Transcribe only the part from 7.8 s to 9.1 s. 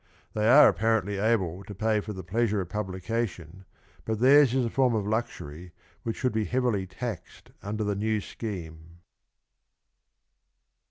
the new scheme.